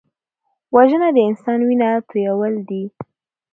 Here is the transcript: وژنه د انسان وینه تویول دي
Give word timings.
وژنه 0.75 1.09
د 1.15 1.17
انسان 1.29 1.59
وینه 1.67 1.89
تویول 2.09 2.53
دي 2.69 2.83